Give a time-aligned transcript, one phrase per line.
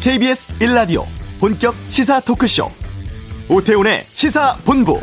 [0.00, 1.04] KBS 1라디오
[1.40, 2.70] 본격 시사 토크쇼
[3.48, 5.00] 오태훈의 시사본부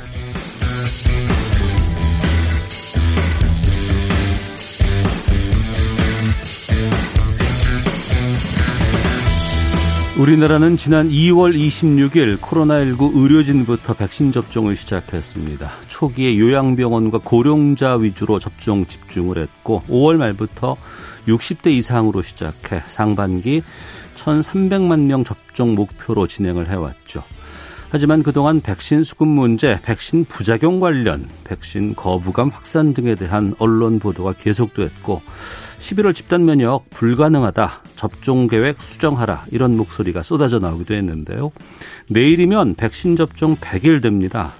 [10.17, 15.73] 우리나라는 지난 2월 26일 코로나19 의료진부터 백신 접종을 시작했습니다.
[15.89, 20.77] 초기에 요양병원과 고령자 위주로 접종 집중을 했고 5월 말부터
[21.27, 23.61] 60대 이상으로 시작해 상반기
[24.15, 27.23] 1,300만 명 접종 목표로 진행을 해왔죠.
[27.89, 34.33] 하지만 그동안 백신 수급 문제, 백신 부작용 관련, 백신 거부감 확산 등에 대한 언론 보도가
[34.33, 35.21] 계속됐고
[35.79, 37.83] 11월 집단 면역 불가능하다.
[37.95, 39.45] 접종 계획 수정하라.
[39.51, 41.51] 이런 목소리가 쏟아져 나오기도 했는데요.
[42.09, 44.53] 내일이면 백신 접종 100일 됩니다.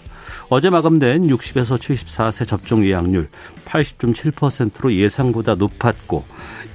[0.50, 3.28] 어제 마감된 60에서 74세 접종 예약률
[3.66, 6.24] 80.7%로 예상보다 높았고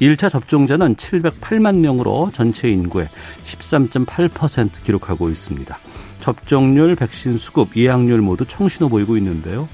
[0.01, 3.07] 1차 접종자는 708만 명으로 전체 인구의
[3.45, 5.79] 13.8% 기록하고 있습니다.
[6.21, 9.69] 접종률, 백신 수급, 예약률 모두 청신호 보이고 있는데요.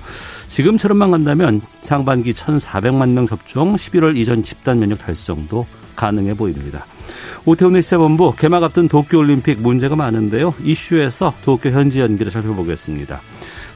[0.48, 6.84] 지금처럼만 간다면 상반기 1,400만 명 접종, 11월 이전 집단 면역 달성도 가능해 보입니다.
[7.44, 10.54] 오태훈의 시사본부 개막 앞둔 도쿄올림픽 문제가 많은데요.
[10.62, 13.20] 이슈에서 도쿄 현지 연기를 살펴보겠습니다.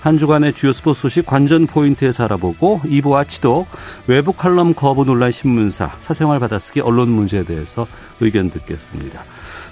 [0.00, 3.66] 한 주간의 주요 스포츠 소식 관전 포인트에서 알아보고 2부 watchdog
[4.06, 7.86] 외부 칼럼 거부 논란 신문사 사생활 받아쓰기 언론 문제에 대해서
[8.20, 9.24] 의견 듣겠습니다.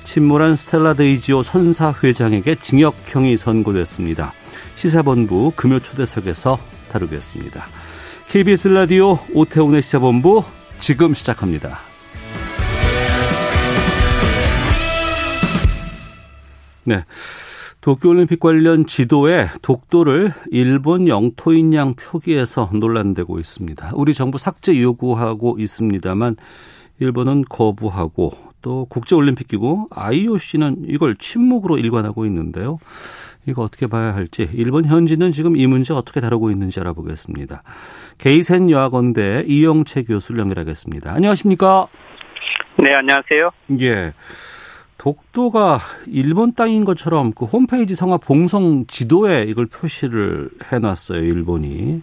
[0.04, 4.32] 침몰한 스텔라 데이지호 선사 회장에게 징역형이 선고됐습니다.
[4.74, 6.58] 시사본부 금요 초대석에서
[6.90, 7.64] 다루겠습니다.
[8.28, 10.44] KBS 라디오 오태훈의 시사본부
[10.78, 11.80] 지금 시작합니다.
[16.84, 17.04] 네.
[17.80, 23.92] 도쿄올림픽 관련 지도에 독도를 일본 영토인 양 표기해서 논란되고 있습니다.
[23.94, 26.36] 우리 정부 삭제 요구하고 있습니다만
[26.98, 32.78] 일본은 거부하고 또 국제올림픽기구 IOC는 이걸 침묵으로 일관하고 있는데요.
[33.47, 37.62] 이거 어떻게 봐야 할지 일본 현지는 지금 이 문제 어떻게 다루고 있는지 알아보겠습니다.
[38.19, 41.12] 게이센 여학원대 이영채 교수를 연결하겠습니다.
[41.12, 41.86] 안녕하십니까?
[42.76, 43.50] 네, 안녕하세요.
[43.80, 44.12] 예.
[44.98, 52.03] 독도가 일본 땅인 것처럼 그 홈페이지 성화 봉성 지도에 이걸 표시를 해놨어요, 일본이.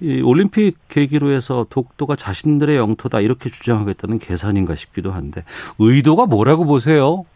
[0.00, 5.44] 이 올림픽 계기로 해서 독도가 자신들의 영토다 이렇게 주장하겠다는 계산인가 싶기도 한데
[5.78, 7.26] 의도가 뭐라고 보세요?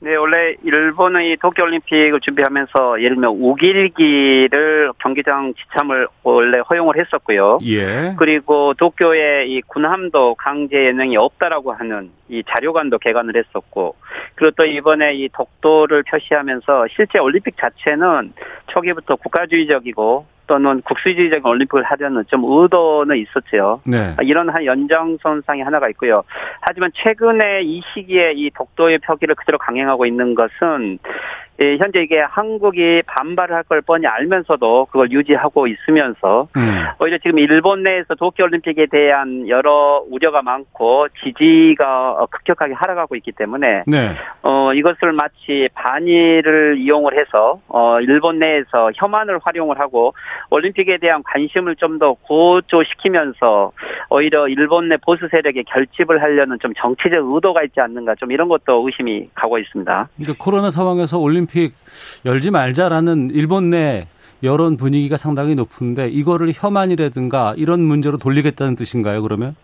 [0.00, 7.58] 네, 원래 일본의 도쿄올림픽을 준비하면서 예를 들면 우길기를 경기장 지참을 원래 허용을 했었고요.
[7.64, 8.14] 예.
[8.16, 13.96] 그리고 도쿄에 이 군함도 강제 연행이 없다라고 하는 이 자료관도 개관을 했었고,
[14.36, 18.34] 그리고 또 이번에 이 독도를 표시하면서 실제 올림픽 자체는
[18.68, 23.80] 초기부터 국가주의적이고 또는 국수주의적인 올림픽을 하려는 좀 의도는 있었죠.
[23.84, 24.16] 네.
[24.22, 26.24] 이런 한 연장선상이 하나가 있고요.
[26.60, 33.02] 하지만 최근에 이 시기에 이 독도의 표기를 그대로 강행하고 있는 것은 예, 현재 이게 한국이
[33.06, 36.84] 반발을 할 걸 뻔히 알면서도 그걸 유지하고 있으면서 음.
[37.02, 44.16] 오히려 지금 일본 내에서 도쿄올림픽에 대한 여러 우려가 많고 지지가 급격하게 하락하고 있기 때문에 네.
[44.42, 50.14] 어 이것을 마치 반일을 이용을 해서 어 일본 내에서 혐한을 활용을 하고
[50.50, 53.72] 올림픽에 대한 관심을 좀 더 고조시키면서
[54.10, 58.86] 오히려 일본 내 보수 세력에 결집을 하려는 좀 정치적 의도가 있지 않는가 좀 이런 것도
[58.86, 60.08] 의심이 가고 있습니다.
[60.16, 61.74] 그러니까 코로나 상황에서 올림 픽
[62.24, 64.06] 열지 말자라는 일본 내
[64.42, 69.22] 여론 분위기가 상당히 높은데 이거를 혐한이라든가 이런 문제로 돌리겠다는 뜻인가요?
[69.22, 69.56] 그러면?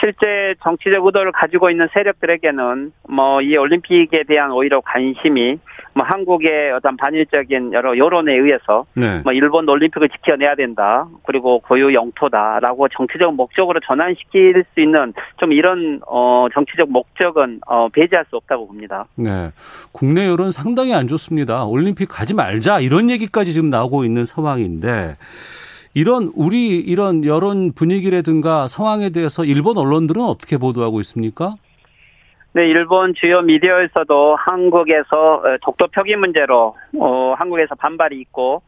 [0.00, 5.58] 실제 정치적 의도를 가지고 있는 세력들에게는 뭐 이 올림픽에 대한 오히려 관심이
[5.98, 9.20] 뭐 한국의 어떤 반일적인 여러 여론에 의해서 네.
[9.24, 16.00] 뭐 일본 올림픽을 지켜내야 된다 그리고 고유 영토다라고 정치적 목적으로 전환시킬 수 있는 좀 이런
[16.06, 19.06] 어 정치적 목적은 어 배제할 수 없다고 봅니다.
[19.16, 19.50] 네.
[19.90, 21.64] 국내 여론 상당히 안 좋습니다.
[21.64, 25.16] 올림픽 가지 말자 이런 얘기까지 지금 나오고 있는 상황인데
[25.94, 31.56] 이런 우리 이런 여론 분위기라든가 상황에 대해서 일본 언론들은 어떻게 보도하고 있습니까?
[32.58, 38.62] 네, 일본 주요 미디어에서도 한국에서 독도 표기 문제로 어, 한국에서 반발이 있고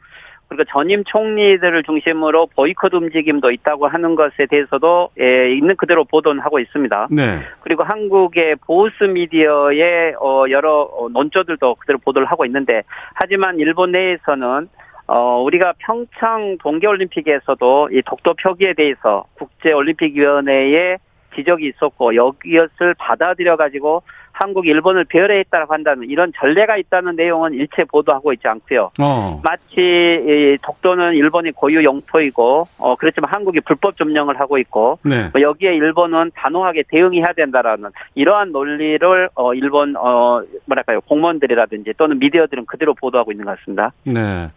[0.46, 6.60] 그리고 전임 총리들을 중심으로 보이콧 움직임도 있다고 하는 것에 대해서도 예, 있는 그대로 보도는 하고
[6.60, 7.08] 있습니다.
[7.10, 7.40] 네.
[7.62, 12.84] 그리고 한국의 보수 미디어의 어, 여러 어, 논조들도 그대로 보도를 하고 있는데
[13.14, 14.68] 하지만 일본 내에서는
[15.08, 20.98] 어, 우리가 평창 동계올림픽에서도 이 독도 표기에 대해서 국제올림픽위원회에
[21.34, 24.02] 지적이 있었고 여기것을 받아들여 가지고
[24.40, 28.90] 한국 일본을 배열했다고 한다는 이런 전례가 있다는 내용은 일체 보도하고 있지 않고요.
[28.98, 29.40] 어.
[29.44, 35.28] 마치 독도는 일본의 고유 영토이고 어, 그렇지만 한국이 불법 점령을 하고 있고 네.
[35.32, 42.64] 뭐 여기에 일본은 단호하게 대응해야 된다라는 이러한 논리를 어, 일본 어, 뭐랄까요 공무원들이라든지 또는 미디어들은
[42.64, 43.92] 그대로 보도하고 있는 것 같습니다.
[44.04, 44.48] 네.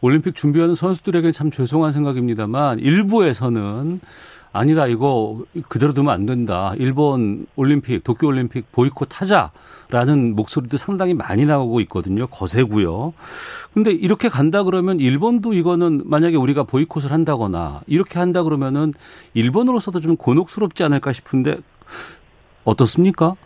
[0.00, 4.00] 올림픽 준비하는 선수들에게는 참 죄송한 생각입니다만 일부에서는
[4.52, 6.72] 아니다 이거 그대로 두면 안 된다.
[6.76, 12.26] 일본 올림픽, 도쿄 올림픽 보이콧 하자라는 목소리도 상당히 많이 나오고 있거든요.
[12.26, 13.12] 거세고요.
[13.72, 18.92] 근데 이렇게 간다 그러면 일본도 이거는 만약에 우리가 보이콧을 한다거나 이렇게 한다 그러면은
[19.34, 21.58] 일본으로서도 좀 곤혹스럽지 않을까 싶은데
[22.64, 23.36] 어떻습니까?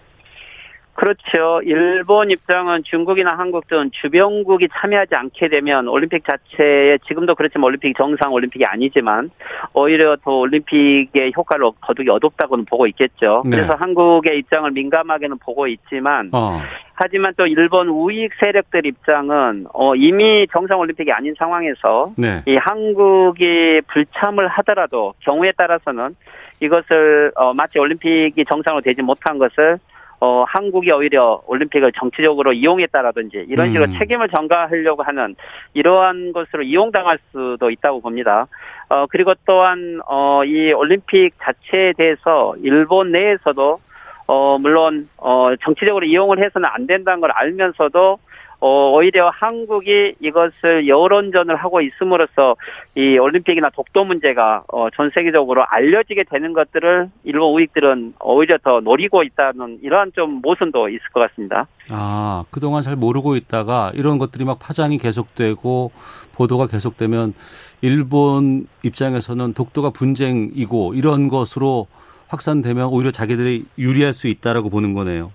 [0.94, 1.60] 그렇죠.
[1.64, 8.32] 일본 입장은 중국이나 한국 등 주변국이 참여하지 않게 되면 올림픽 자체에 지금도 그렇지만 올림픽 정상
[8.32, 9.30] 올림픽이 아니지만
[9.72, 13.42] 오히려 더 올림픽의 효과를 거두기 어둡다고는 보고 있겠죠.
[13.44, 13.56] 네.
[13.56, 16.60] 그래서 한국의 입장을 민감하게는 보고 있지만 어.
[16.94, 22.42] 하지만 또 일본 우익 세력들 입장은 어 이미 정상 올림픽이 아닌 상황에서 네.
[22.46, 26.14] 이 한국이 불참을 하더라도 경우에 따라서는
[26.60, 29.78] 이것을 어 마치 올림픽이 정상으로 되지 못한 것을
[30.20, 33.98] 어, 한국이 오히려 올림픽을 정치적으로 이용했다라든지 이런 식으로 음.
[33.98, 35.34] 책임을 전가하려고 하는
[35.74, 38.46] 이러한 것으로 이용당할 수도 있다고 봅니다.
[38.88, 43.80] 어, 그리고 또한, 어, 이 올림픽 자체에 대해서 일본 내에서도
[44.26, 48.18] 어, 물론, 어, 정치적으로 이용을 해서는 안 된다는 걸 알면서도
[48.66, 52.56] 어, 오히려 한국이 이것을 여론전을 하고 있음으로써
[52.94, 59.22] 이 올림픽이나 독도 문제가 어, 전 세계적으로 알려지게 되는 것들을 일본 우익들은 오히려 더 노리고
[59.22, 61.66] 있다는 이러한 좀 모순도 있을 것 같습니다.
[61.90, 65.90] 아, 그동안 잘 모르고 있다가 이런 것들이 막 파장이 계속되고
[66.32, 67.34] 보도가 계속되면
[67.82, 71.86] 일본 입장에서는 독도가 분쟁이고 이런 것으로
[72.28, 75.32] 확산되면 오히려 자기들이 유리할 수 있다라고 보는 거네요.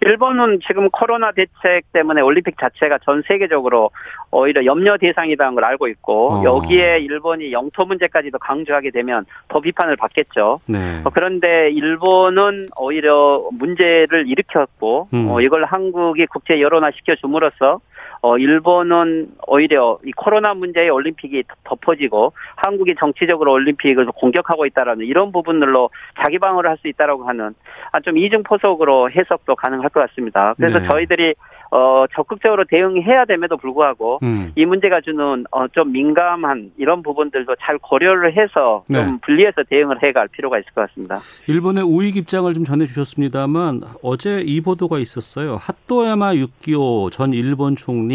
[0.00, 3.90] 일본은 지금 코로나 대책 때문에 올림픽 자체가 전 세계적으로
[4.30, 6.44] 오히려 염려 대상이라는 걸 알고 있고 어.
[6.44, 10.60] 여기에 일본이 영토 문제까지도 강조하게 되면 더 비판을 받겠죠.
[10.66, 11.00] 네.
[11.04, 15.28] 어, 그런데 일본은 오히려 문제를 일으켰고 음.
[15.30, 17.80] 어, 이걸 한국이 국제 여론화 시켜줌으로써
[18.20, 25.90] 어, 일본은 오히려 이 코로나 문제의 올림픽이 덮어지고 한국이 정치적으로 올림픽을 공격하고 있다라는 이런 부분들로
[26.22, 27.54] 자기 방어를 할 수 있다라고 하는
[27.90, 30.54] 아, 좀 이중 포석으로 해석도 가능할 것 같습니다.
[30.56, 30.88] 그래서 네.
[30.88, 31.34] 저희들이
[31.70, 34.52] 어, 적극적으로 대응해야 됨에도 불구하고 음.
[34.56, 39.04] 이 문제가 주는 어, 좀 민감한 이런 부분들도 잘 고려를 해서 네.
[39.04, 41.18] 좀 분리해서 대응을 해갈 필요가 있을 것 같습니다.
[41.46, 45.58] 일본의 우익 입장을 좀 전해주셨습니다만 어제 이 보도가 있었어요.
[45.60, 48.07] 핫도야마 유키오 전 일본 총리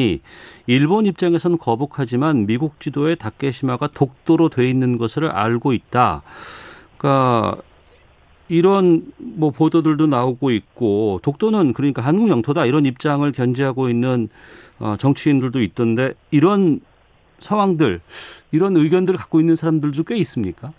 [0.68, 6.22] 일본 입장에서는 거북하지만 미국 지도에 다케시마가 독도로 돼 있는 것을 알고 있다.
[6.98, 7.62] 그러니까
[8.50, 14.30] 이런 뭐 보도들도 나오고 있고 독도는 그러니까 한국 영토다 이런 입장을 견지하고 있는
[14.80, 16.82] 어, 정치인들도 있던데 이런
[17.40, 18.02] 상황들
[18.52, 20.72] 이런 의견들을 갖고 있는 사람들도 꽤 있습니까?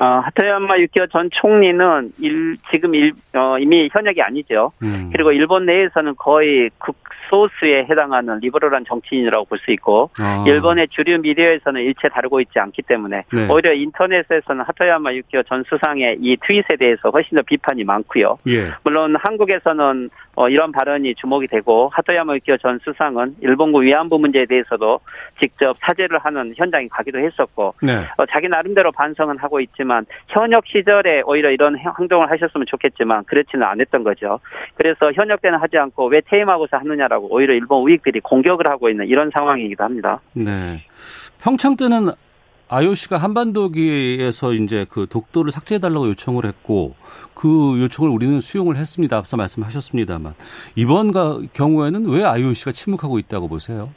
[0.00, 4.72] 어, 하토야마 유키오 전 총리는 일, 지금 일, 어, 이미 현역이 아니죠.
[4.82, 5.10] 음.
[5.12, 10.42] 그리고 일본 내에서는 거의 극소수에 해당하는 리버럴한 정치인이라고 볼 수 있고, 아.
[10.46, 13.48] 일본의 주류 미디어에서는 일체 다루고 있지 않기 때문에, 네.
[13.50, 18.38] 오히려 인터넷에서는 하토야마 유키오 전 수상의 이 트윗에 대해서 훨씬 더 비판이 많고요.
[18.48, 18.70] 예.
[18.84, 20.08] 물론 한국에서는
[20.40, 24.98] 어, 이런 발언이 주목이 되고, 하토야마 유키오 전 수상은 일본군 위안부 문제에 대해서도
[25.38, 28.06] 직접 사죄를 하는 현장에 가기도 했었고, 네.
[28.16, 34.02] 어, 자기 나름대로 반성은 하고 있지만, 현역 시절에 오히려 이런 행동을 하셨으면 좋겠지만 그렇지는 않았던
[34.02, 34.40] 거죠.
[34.76, 39.30] 그래서 현역 때는 하지 않고 왜 퇴임하고서 하느냐라고 오히려 일본 우익들이 공격을 하고 있는 이런
[39.36, 40.20] 상황이기도 합니다.
[40.32, 40.80] 네.
[41.42, 42.12] 평창 때는
[42.72, 46.94] IOC가 한반도기에서 이제 그 독도를 삭제해달라고 요청을 했고
[47.34, 49.16] 그 요청을 우리는 수용을 했습니다.
[49.16, 50.34] 앞서 말씀하셨습니다만
[50.76, 51.10] 이번
[51.52, 53.90] 경우에는 왜 IOC가 침묵하고 있다고 보세요?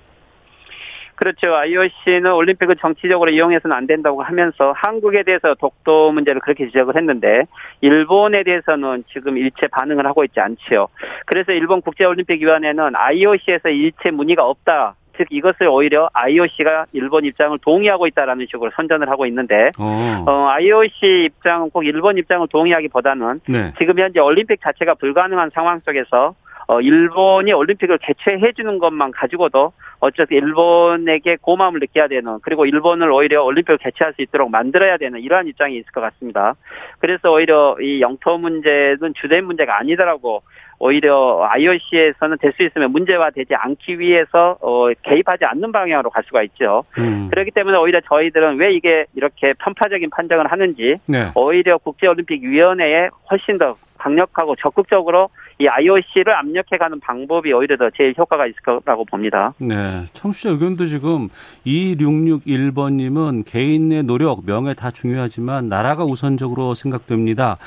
[1.14, 1.54] 그렇죠.
[1.54, 7.44] IOC는 올림픽을 정치적으로 이용해서는 안 된다고 하면서 한국에 대해서 독도 문제를 그렇게 지적을 했는데
[7.82, 10.88] 일본에 대해서는 지금 일체 반응을 하고 있지 않지요.
[11.28, 14.96] 그래서 일본 국제올림픽위원회는 IOC에서 일체 문의가 없다.
[15.18, 20.24] 즉 이것을 오히려 IOC가 일본 입장을 동의하고 있다라는 식으로 선전을 하고 있는데 어.
[20.28, 23.74] 어, IOC 입장은 꼭 일본 입장을 동의하기보다는 네.
[23.78, 26.36] 지금 현재 올림픽 자체가 불가능한 상황 속에서
[26.68, 33.44] 어, 일본이 올림픽을 개최해 주는 것만 가지고도 어쨌든 일본에게 고마움을 느껴야 되는 그리고 일본을 오히려
[33.44, 36.56] 올림픽을 개최할 수 있도록 만들어야 되는 이러한 입장이 있을 것 같습니다.
[37.00, 40.44] 그래서 오히려 이 영토 문제는 주된 문제가 아니더라고
[40.84, 46.84] 오히려 IOC에서는 될 수 있으면 문제화되지 않기 위해서 어, 개입하지 않는 방향으로 갈 수가 있죠.
[47.00, 47.30] 음.
[47.32, 51.32] 그렇기 때문에 오히려 저희들은 왜 이게 이렇게 편파적인 판정을 하는지 네.
[51.34, 58.58] 오히려 국제올림픽위원회에 훨씬 더 강력하고 적극적으로 이 IOC를 압력해가는 방법이 오히려 더 제일 효과가 있을
[58.62, 59.54] 거라고 봅니다.
[59.60, 60.04] 네.
[60.14, 61.30] 청취자 의견도 지금
[61.66, 67.58] 2661번님은 개인의 노력, 명예 다 중요하지만 나라가 우선적으로 생각됩니다.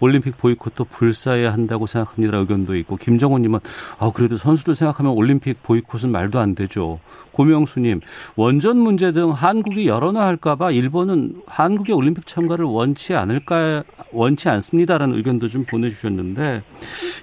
[0.00, 2.38] 올림픽 보이콧도 불사해야 한다고 생각합니다.
[2.38, 3.60] 의견도 있고 김정호님은
[3.98, 7.00] 아 그래도 선수들 생각하면 올림픽 보이콧은 말도 안 되죠.
[7.32, 8.00] 고명수님
[8.36, 15.64] 원전 문제 등 한국이 열어놔할까봐 일본은 한국의 올림픽 참가를 원치 않을까 원치 않습니다라는 의견도 좀
[15.64, 16.62] 보내주셨는데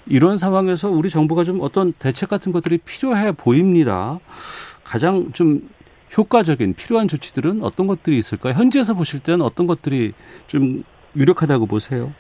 [0.06, 4.20] 이런 상황에서 우리 정부가 좀 어떤 대책 같은 것들이 필요해 보입니다.
[4.84, 5.62] 가장 좀
[6.15, 8.53] 효과적인 필요한 조치들은 어떤 것들이 있을까요?
[8.53, 10.13] 현지에서 보실 때는 어떤 것들이
[10.48, 10.84] 좀
[11.15, 12.13] 유력하다고 보세요?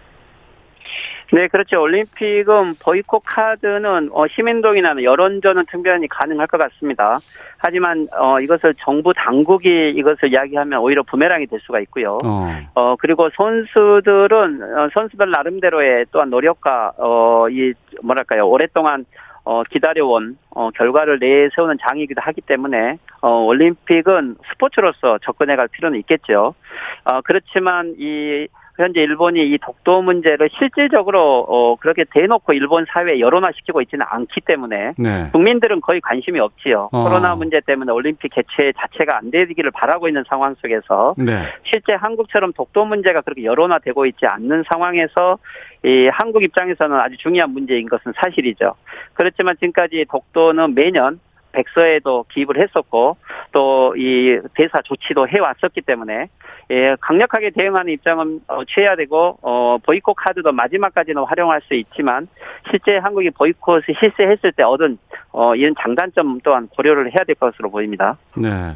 [1.33, 1.81] 네, 그렇죠.
[1.81, 7.17] 올림픽은 보이콧 카드는 어, 시민동의나 여론전은 충분히 가능할 것 같습니다.
[7.57, 12.19] 하지만 어, 이것을 정부 당국이 이것을 이야기하면 오히려 부메랑이 될 수가 있고요.
[12.23, 17.73] 어, 어 그리고 선수들은 어, 선수들 나름대로의 또한 노력과 어, 이
[18.03, 19.03] 뭐랄까요 오랫동안
[19.45, 26.55] 어, 기다려온, 어, 결과를 내세우는 장이기도 하기 때문에, 어, 올림픽은 스포츠로서 접근해 갈 필요는 있겠죠.
[27.03, 33.81] 어, 그렇지만 이, 현재 일본이 이 독도 문제를 실질적으로 어 그렇게 대놓고 일본 사회에 여론화시키고
[33.81, 35.29] 있지는 않기 때문에 네.
[35.31, 36.89] 국민들은 거의 관심이 없지요.
[36.91, 37.03] 어.
[37.03, 41.43] 코로나 문제 때문에 올림픽 개최 자체가 안 되기를 바라고 있는 상황 속에서 네.
[41.63, 45.37] 실제 한국처럼 독도 문제가 그렇게 여론화되고 있지 않는 상황에서
[45.83, 48.73] 이 한국 입장에서는 아주 중요한 문제인 것은 사실이죠.
[49.13, 51.19] 그렇지만 지금까지 독도는 매년
[51.53, 53.17] 백서에도 기입을 했었고
[53.53, 56.29] 또 이 대사 조치도 해왔었기 때문에
[56.71, 62.27] 예, 강력하게 대응하는 입장은 어, 취해야 되고 어, 보이콧 카드도 마지막까지는 활용할 수 있지만
[62.69, 64.97] 실제 한국이 보이콧을 실시했을 때 얻은
[65.31, 68.17] 어, 이런 장단점 또한 고려를 해야 될 것으로 보입니다.
[68.35, 68.75] 네.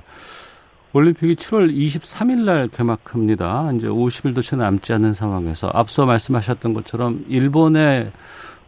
[0.93, 3.72] 올림픽이 7월 23일 날 개막합니다.
[3.75, 8.12] 이제 50일도 채 남지 않은 상황에서 앞서 말씀하셨던 것처럼 일본의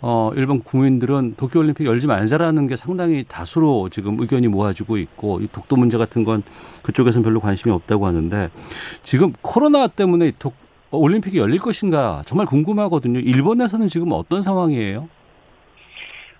[0.02, 5.76] 어, 일본 국민들은 도쿄올림픽 열지 말자라는 게 상당히 다수로 지금 의견이 모아지고 있고 이 독도
[5.76, 6.44] 문제 같은 건
[6.84, 8.50] 그쪽에서는 별로 관심이 없다고 하는데
[9.04, 10.54] 지금 코로나 때문에 독,
[10.92, 13.20] 올림픽이 열릴 것인가 정말 궁금하거든요.
[13.20, 15.10] 일본에서는 지금 어떤 상황이에요?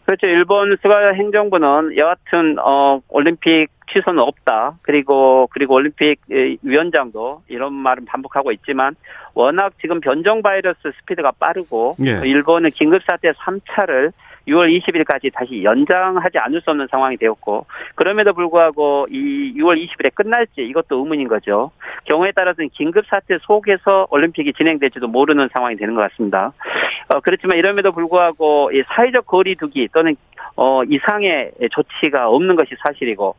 [0.06, 0.26] 그렇죠.
[0.26, 4.78] 일본 스가 행정부는 여하튼 어 올림픽 취소는 없다.
[4.82, 6.20] 그리고 그리고 올림픽
[6.62, 8.96] 위원장도 이런 말은 반복하고 있지만
[9.34, 12.22] 워낙 지금 변종 바이러스 스피드가 빠르고 예.
[12.28, 14.12] 일본은 긴급 사태 3차를
[14.50, 17.66] 6월 20일까지 다시 연장하지 않을 수 없는 상황이 되었고
[17.96, 21.72] 그럼에도 불구하고 이 6월 20일에 끝날지 이것도 의문인 거죠.
[22.06, 26.54] 경우에 따라서는 긴급 사태 속에서 올림픽이 진행될지도 모르는 상황이 되는 것 같습니다.
[27.10, 30.16] 어, 그렇지만 이럼에도 불구하고 이 사회적 거리두기 또는
[30.56, 33.36] 어, 이상의 조치가 없는 것이 사실이고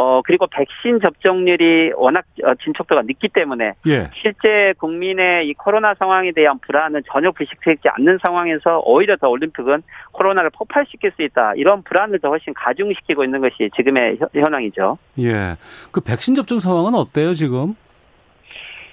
[0.00, 4.10] 어 그리고 백신 접종률이 워낙 어, 진척도가 늦기 때문에 예.
[4.22, 10.48] 실제 국민의 이 코로나 상황에 대한 불안은 전혀 불식되지 않는 상황에서 오히려 더 올림픽은 코로나를
[10.56, 14.96] 폭발시킬 수 있다 이런 불안을 더 훨씬 가중시키고 있는 것이 지금의 현황이죠.
[15.18, 15.56] 예.
[15.92, 17.74] 그 백신 접종 상황은 어때요 지금?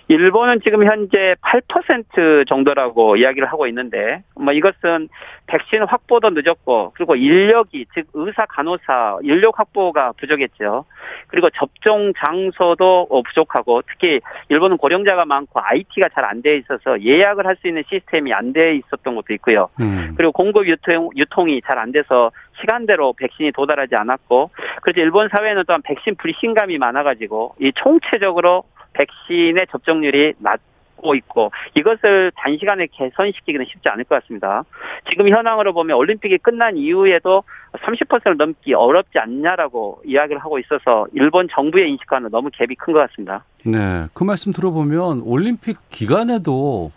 [0.09, 5.09] 일본은 지금 현재 8% 정도라고 이야기를 하고 있는데 뭐 이것은
[5.47, 10.85] 백신 확보도 늦었고 그리고 인력이 즉 의사 간호사 인력 확보가 부족했죠.
[11.27, 17.45] 그리고 접종 장소도 어, 부족하고 특히 일본은 고령자가 많고 IT가 잘 안 돼 있어서 예약을
[17.45, 19.69] 할 수 있는 시스템이 안 돼 있었던 것도 있고요.
[19.79, 20.13] 음.
[20.15, 25.81] 그리고 공급 유통 유통이 잘 안 돼서 시간대로 백신이 도달하지 않았고 그래서 일본 사회는 또한
[25.83, 28.63] 백신 불신감이 많아가지고 이 총체적으로
[28.97, 34.63] 백신의 접종률이 낮고 있고 이것을 단시간에 개선시키기는 쉽지 않을 것 같습니다.
[35.09, 41.89] 지금 현황으로 보면 올림픽이 끝난 이후에도 30%를 넘기 어렵지 않냐라고 이야기를 하고 있어서 일본 정부의
[41.91, 43.43] 인식과는 너무 갭이 큰 것 같습니다.
[43.63, 46.91] 네, 그 말씀 들어보면 올림픽 기간에도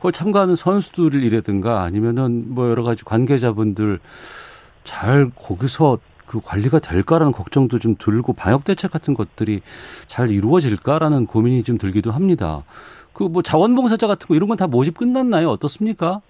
[0.00, 3.98] 그 참가하는 선수들이라든가 아니면은 뭐 여러 가지 관계자분들
[4.84, 9.62] 잘 거기서 그 관리가 될까라는 걱정도 좀 들고 방역 대책 같은 것들이
[10.06, 12.62] 잘 이루어질까라는 고민이 좀 들기도 합니다.
[13.14, 15.50] 그 뭐 자원봉사자 같은 거 이런 건 다 모집 끝났나요?
[15.50, 16.20] 어떻습니까?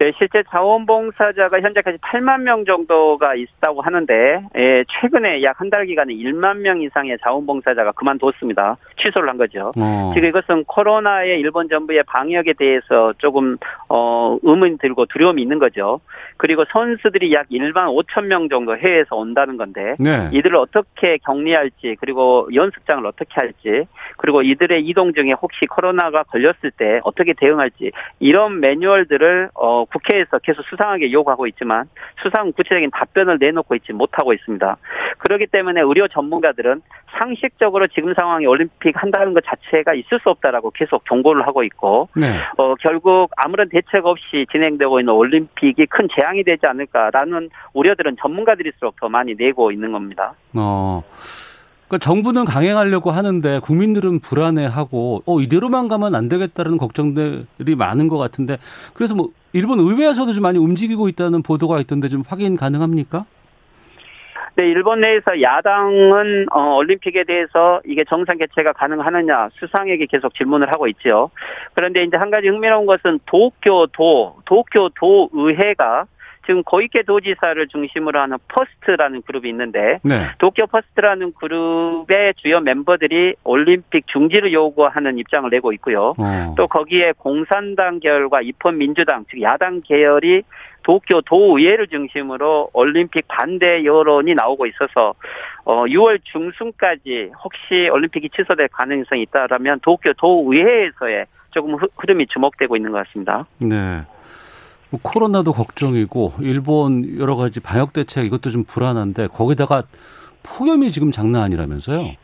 [0.00, 6.14] 네, 실제 자원봉사자가 현재까지 8만 명 정도가 있다고 하는데 예, 최근에 약 한 달 기간에
[6.14, 8.78] 1만 명 이상의 자원봉사자가 그만뒀습니다.
[8.96, 9.70] 취소를 한 거죠.
[9.78, 10.12] 어.
[10.14, 13.58] 지금 이것은 코로나의 일본 정부의 방역에 대해서 조금
[13.90, 16.00] 어, 의문 들고 두려움이 있는 거죠.
[16.38, 20.30] 그리고 선수들이 약 1만 5천 명 정도 해외에서 온다는 건데 네.
[20.32, 27.00] 이들을 어떻게 격리할지 그리고 연습장을 어떻게 할지 그리고 이들의 이동 중에 혹시 코로나가 걸렸을 때
[27.04, 31.84] 어떻게 대응할지 이런 매뉴얼들을 어, 국회에서 계속 수상하게 요구하고 있지만
[32.22, 34.76] 수상 구체적인 답변을 내놓고 있지 못하고 있습니다.
[35.18, 36.82] 그렇기 때문에 의료 전문가들은
[37.18, 42.38] 상식적으로 지금 상황에 올림픽 한다는 것 자체가 있을 수 없다라고 계속 경고를 하고 있고 네.
[42.56, 49.08] 어, 결국 아무런 대책 없이 진행되고 있는 올림픽이 큰 재앙이 되지 않을까라는 우려들은 전문가들일수록 더
[49.08, 50.34] 많이 내고 있는 겁니다.
[50.58, 51.02] 어.
[51.90, 58.58] 그러니까 정부는 강행하려고 하는데 국민들은 불안해하고 어 이대로만 가면 안 되겠다는 걱정들이 많은 것 같은데
[58.94, 63.24] 그래서 뭐 일본 의회에서도 좀 많이 움직이고 있다는 보도가 있던데 좀 확인 가능합니까?
[64.54, 70.86] 네, 일본 내에서 야당은 어, 올림픽에 대해서 이게 정상 개최가 가능하느냐 수상에게 계속 질문을 하고
[70.88, 71.30] 있죠.
[71.74, 76.04] 그런데 이제 한 가지 흥미로운 것은 도쿄도 도쿄도 의회가
[76.46, 80.28] 지금 고이케 도지사를 중심으로 하는 퍼스트라는 그룹이 있는데 네.
[80.38, 86.14] 도쿄 퍼스트라는 그룹의 주요 멤버들이 올림픽 중지를 요구하는 입장을 내고 있고요.
[86.18, 86.54] 어.
[86.56, 90.42] 또 거기에 공산당 계열과 입헌 민주당 즉 야당 계열이
[90.82, 95.14] 도쿄 도의회를 중심으로 올림픽 반대 여론이 나오고 있어서
[95.64, 103.06] 어 6월 중순까지 혹시 올림픽이 취소될 가능성이 있다라면 도쿄 도의회에서의 조금 흐름이 주목되고 있는 것
[103.06, 103.46] 같습니다.
[103.58, 104.02] 네.
[104.90, 109.84] 뭐 코로나도 걱정이고 일본 여러 가지 방역 대책 이것도 좀 불안한데 거기다가
[110.42, 112.16] 폭염이 지금 장난 아니라면서요?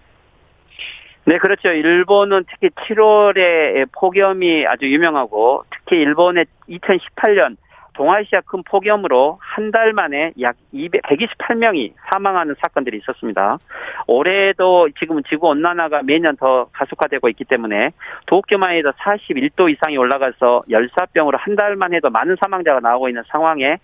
[1.28, 1.68] 네, 그렇죠.
[1.68, 7.56] 일본은 특히 7월에 폭염이 아주 유명하고 특히 일본의 2018년
[7.96, 13.58] 동아시아 큰 폭염으로 한 달 만에 약 200, 128명이 사망하는 사건들이 있었습니다.
[14.06, 17.90] 올해도 지금은 지구 온난화가 매년 더 가속화되고 있기 때문에
[18.26, 23.78] 도쿄만 해도 41도 이상이 올라가서 열사병으로 한 달만 해도 많은 사망자가 나오고 있는 상황에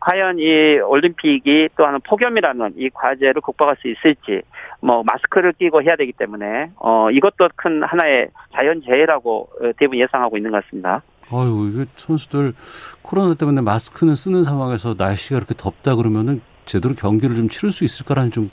[0.00, 4.42] 과연 이 올림픽이 또 하는 폭염이라는 이 과제를 극복할 수 있을지
[4.80, 10.64] 뭐 마스크를 끼고 해야 되기 때문에 어 이것도 큰 하나의 자연재해라고 대부분 예상하고 있는 것
[10.64, 11.02] 같습니다.
[11.30, 12.54] 아유, 이게 선수들
[13.02, 18.30] 코로나 때문에 마스크는 쓰는 상황에서 날씨가 이렇게 덥다 그러면은 제대로 경기를 좀 치를 수 있을까라는
[18.30, 18.50] 좀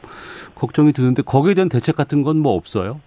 [0.56, 3.00] 걱정이 드는데 거기에 대한 대책 같은 건 뭐 없어요?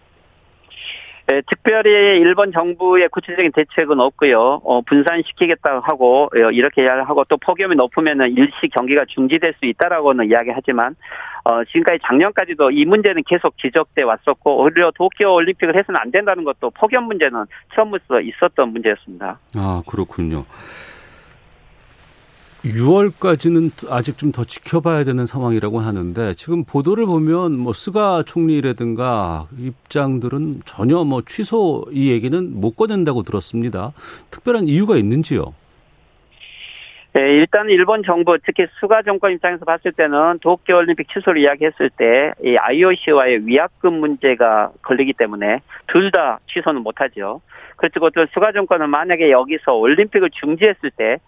[1.28, 4.62] 네, 특별히 일본 정부의 구체적인 대책은 없고요.
[4.64, 10.96] 어, 분산시키겠다고 하고 어, 이렇게 하고 또 폭염이 높으면은 일시 경기가 중지될 수 있다라고는 이야기하지만
[11.48, 16.68] 어, 지금까지 작년까지도 이 문제는 계속 지적돼 왔었고 오히려 도쿄 올림픽을 해서는 안 된다는 것도
[16.72, 19.38] 폭염 문제는 처음부터 있었던 문제였습니다.
[19.54, 20.44] 아 그렇군요.
[22.64, 30.62] 6월까지는 아직 좀 더 지켜봐야 되는 상황이라고 하는데 지금 보도를 보면 뭐 스가 총리라든가 입장들은
[30.66, 33.92] 전혀 뭐 취소 이 얘기는 못 꺼낸다고 들었습니다.
[34.30, 35.54] 특별한 이유가 있는지요?
[37.18, 42.57] 네, 일단 일본 정부 특히 수가 정권 입장에서 봤을 때는 도쿄올림픽 취소를 이야기했을 때 이
[42.57, 47.40] IOC와의 위약금 문제가 걸리기 때문에 둘 다 취소는 못하죠.
[47.76, 51.18] 그렇고 또 수가 정권은 만약에 여기서 올림픽을 중지했을 때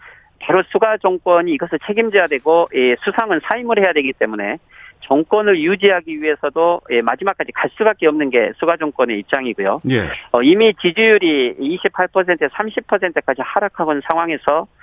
[0.40, 4.58] 바로 수가 정권이 이것을 책임져야 되고 예, 수상은 사임을 해야 되기 때문에
[5.00, 9.82] 정권을 유지하기 위해서도 예, 마지막까지 갈 수밖에 없는 게 수가 정권의 입장이고요.
[9.90, 10.02] 예.
[10.32, 14.79] 어, 이미 지지율이 28%에 30%까지 하락하고 있는 상황에서 예,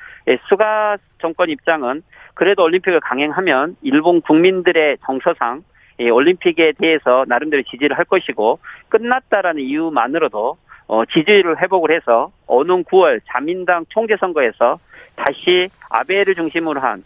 [0.49, 5.63] 수가 정권 입장은 그래도 올림픽을 강행하면 일본 국민들의 정서상
[5.99, 8.59] 예, 올림픽에 대해서 나름대로 지지를 할 것이고
[8.89, 14.79] 끝났다라는 이유만으로도 어, 지지율을 회복을 해서 오는 9월 자민당 총재 선거에서
[15.15, 17.03] 다시 아베를 중심으로 한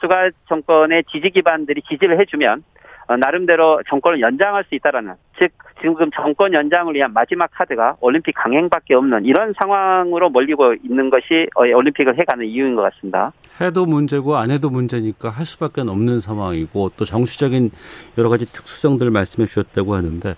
[0.00, 2.64] 수가 정권의 지지 기반들이 지지를 해주면
[3.08, 8.94] 어, 나름대로 정권을 연장할 수 있다라는 즉 지금 정권 연장을 위한 마지막 카드가 올림픽 강행밖에
[8.94, 13.32] 없는 이런 상황으로 몰리고 있는 것이 어, 올림픽을 해가는 이유인 것 같습니다.
[13.60, 17.70] 해도 문제고 안 해도 문제니까 할 수밖에 없는 상황이고 또 정치적인
[18.16, 20.34] 여러 가지 특수성들 말씀해 주셨다고 하는데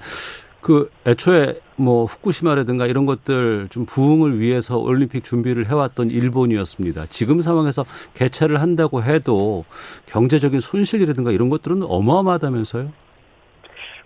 [0.63, 7.05] 그 애초에 뭐 후쿠시마라든가 이런 것들 좀 부흥을 위해서 올림픽 준비를 해왔던 일본이었습니다.
[7.11, 9.67] 지금 상황에서 개최를 한다고 해도
[10.07, 13.04] 경제적인 손실이라든가 이런 것들은 어마어마하다면서요?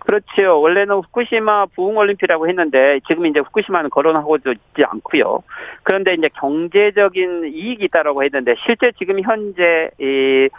[0.09, 0.59] 그렇죠.
[0.59, 5.43] 원래는 후쿠시마 부흥올림픽이라고 했는데 지금 이제 후쿠시마는 거론하고 있지 않고요.
[5.83, 10.49] 그런데 이제 경제적인 이익이 있다라고 했는데 실제 지금 현재 이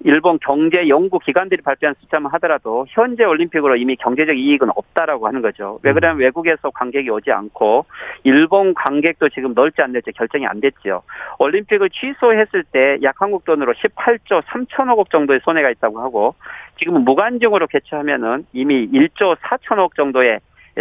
[0.00, 5.78] 일본 경제 연구 기관들이 발표한 숫자만 하더라도 현재 올림픽으로 이미 경제적 이익은 없다라고 하는 거죠.
[5.82, 5.94] 왜 음.
[5.94, 7.86] 그러면 외국에서 관객이 오지 않고
[8.24, 11.02] 일본 관객도 지금 넓지 안 넓지 결정이 안 됐죠.
[11.38, 16.34] 올림픽을 취소했을 때 약 한국 돈으로 18조 3천억 정도의 손해가 있다고 하고
[16.78, 20.40] 지금은 무관중으로 개최하면은 이미 1조 4천억 정도의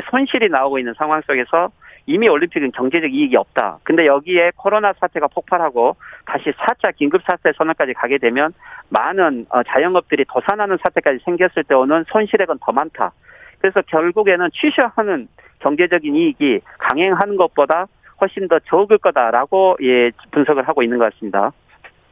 [0.09, 1.69] 손실이 나오고 있는 상황 속에서
[2.05, 3.79] 이미 올림픽은 경제적 이익이 없다.
[3.83, 8.53] 근데 여기에 코로나 사태가 폭발하고 다시 4차 긴급 사태 선언까지 가게 되면
[8.89, 13.11] 많은 어, 자영업들이 도산하는 사태까지 생겼을 때 오는 손실액은 더 많다.
[13.59, 15.27] 그래서 결국에는 취소하는
[15.59, 17.87] 경제적인 이익이 강행하는 것보다
[18.19, 21.51] 훨씬 더 적을 거다라고 예 분석을 하고 있는 것 같습니다.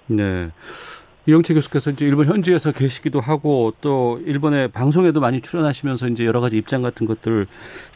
[0.08, 0.50] 네.
[1.28, 6.58] 이영채 교수께서 이제 일본 현지에서 계시기도 하고 또 일본의 방송에도 많이 출연하시면서 이제 여러 가지
[6.58, 7.46] 입장 같은 것들을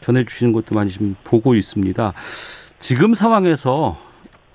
[0.00, 2.12] 전해주시는 것도 많이 지금 보고 있습니다.
[2.78, 3.98] 지금 상황에서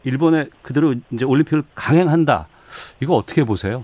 [0.05, 2.47] 일본에 그대로 이제 올림픽을 강행한다.
[3.01, 3.83] 이거 어떻게 보세요?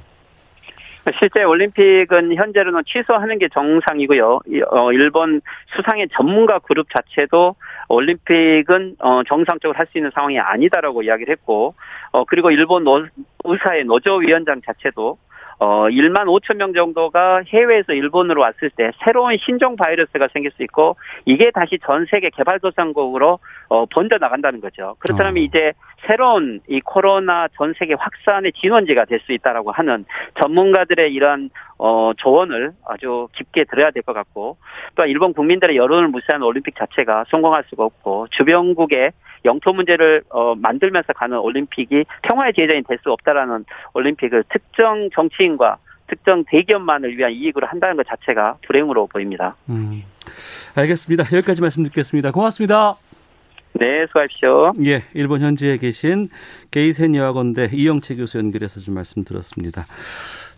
[1.19, 4.39] 실제 올림픽은 현재로는 취소하는 게 정상이고요.
[4.71, 5.41] 어, 일본
[5.75, 7.55] 수상의 전문가 그룹 자체도
[7.89, 11.75] 올림픽은 어, 정상적으로 할 수 있는 상황이 아니다라고 이야기를 했고,
[12.11, 13.05] 어, 그리고 일본 노,
[13.45, 15.17] 의사의 노조 위원장 자체도
[15.59, 20.97] 어, 1만 5천 명 정도가 해외에서 일본으로 왔을 때 새로운 신종 바이러스가 생길 수 있고
[21.25, 23.39] 이게 다시 전 세계 개발도상국으로
[23.69, 24.95] 어, 번져 나간다는 거죠.
[24.99, 25.39] 그렇다면 어.
[25.39, 25.73] 이제
[26.05, 30.05] 새로운 이 코로나 전 세계 확산의 진원지가 될 수 있다라고 하는
[30.39, 34.57] 전문가들의 이런 어, 조언을 아주 깊게 들어야 될 것 같고
[34.95, 39.11] 또 일본 국민들의 여론을 무시하는 올림픽 자체가 성공할 수가 없고 주변국의
[39.45, 46.43] 영토 문제를 어, 만들면서 가는 올림픽이 평화의 제자인 될 수 없다라는 올림픽을 특정 정치인과 특정
[46.45, 49.55] 대기업만을 위한 이익으로 한다는 것 자체가 불행으로 보입니다.
[49.69, 50.03] 음,
[50.75, 51.23] 알겠습니다.
[51.35, 52.31] 여기까지 말씀 듣겠습니다.
[52.31, 53.06] 고맙습니다.
[53.79, 54.73] 네, 수고하십시오.
[54.85, 56.29] 예, 일본 현지에 계신
[56.71, 59.85] 게이센 여학원대 이영채 교수 연결해서 좀 말씀 들었습니다.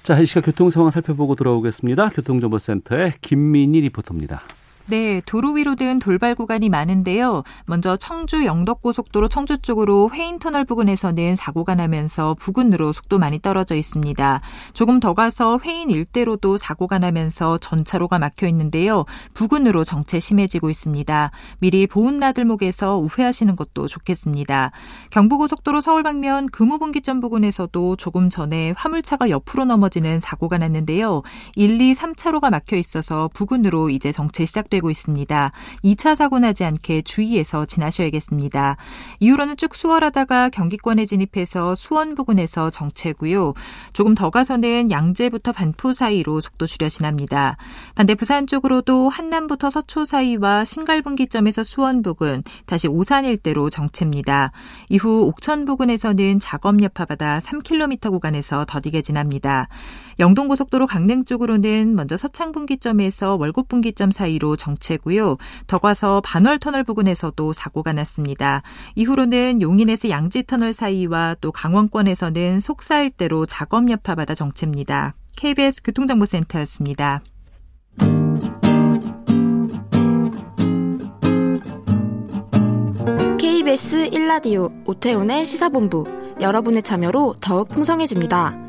[0.03, 2.10] 자, 이 시각 교통 상황 살펴보고 돌아오겠습니다.
[2.10, 4.43] 교통정보센터의 김민희 리포터입니다.
[4.89, 7.43] 네, 도로 위로 든 돌발 구간이 많은데요.
[7.67, 14.41] 먼저 청주 영덕고속도로 청주 쪽으로 회인터널 부근에서는 사고가 나면서 부근으로 속도 많이 떨어져 있습니다.
[14.73, 19.06] 조금 더 가서 회인 일대로도 사고가 나면서 전차로가 막혀 있는데요.
[19.36, 21.30] 부근으로 정체 심해지고 있습니다.
[21.60, 24.71] 미리 보은 나들목에서 우회하시는 것도 좋겠습니다.
[25.12, 31.21] 경부고속도로 서울 방면 금호분기점 부근에서도 조금 전에 화물차가 옆으로 넘어지는 사고가 났는데요.
[31.56, 35.52] 1, 2, 3차로가 막혀 있어서 부근으로 이제 정체 시작되 되고 있습니다.
[35.84, 38.78] 2차 사고 나지 않게 주의해서 지나셔야겠습니다.
[39.20, 43.54] 이후로는 쭉 수월하다가 경기권에 진입해서 수원 부근에서 정체고요.
[43.94, 47.58] 조금 더 가서는 양재부터 반포 사이로 속도 줄여 지납니다.
[47.96, 54.52] 반대 부산 쪽으로도 한남부터 서초 사이와 신갈분기점에서 수원 부근, 다시 오산 일대로 정체입니다.
[54.88, 59.68] 이후 옥천 부근에서는 작업 여파받아 3km 구간에서 더디게 지납니다.
[60.20, 65.38] 영동고속도로 강릉 쪽으로는 먼저 서창분기점에서 월곡분기점 사이로 정체고요.
[65.65, 68.62] 더 가서 반월터널 부근에서도 사고가 났습니다.
[68.93, 75.15] 이후로는 용인에서 양지터널 사이와 또 강원권에서는 속사 일대로 작업 여파받아 정체입니다.
[75.36, 77.24] KBS 교통정보센터였습니다.
[83.39, 86.06] KBS 1라디오 오태훈의 시사본부
[86.41, 88.68] 여러분의 참여로 더욱 풍성해집니다.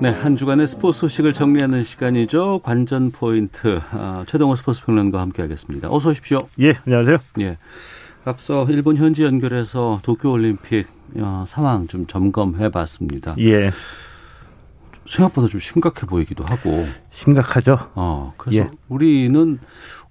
[0.00, 2.60] 네, 한 주간의 스포츠 소식을 정리하는 시간이죠.
[2.62, 5.88] 관전 포인트 아, 최동호 스포츠 평론가 함께하겠습니다.
[5.90, 6.48] 어서 오십시오.
[6.60, 7.18] 예, 안녕하세요.
[7.40, 7.56] 예.
[8.24, 13.34] 앞서 일본 현지 연결해서 도쿄 올림픽 어, 상황 좀 점검해 봤습니다.
[13.38, 13.70] 예.
[15.06, 16.86] 생각보다 좀 심각해 보이기도 하고.
[17.10, 17.90] 심각하죠.
[17.94, 18.70] 어, 그래서 예.
[18.88, 19.58] 우리는